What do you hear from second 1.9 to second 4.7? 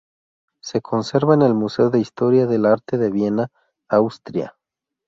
de Historia del Arte de Viena, Austria.